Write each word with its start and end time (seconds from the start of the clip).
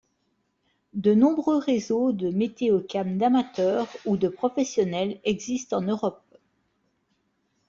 De 0.95 1.13
nombreux 1.13 1.57
réseaux 1.59 2.11
de 2.11 2.31
météocams 2.31 3.19
d'amateurs 3.19 3.87
ou 4.07 4.17
de 4.17 4.29
professionnels 4.29 5.19
existent 5.25 5.77
en 5.77 5.81
Europe. 5.83 6.23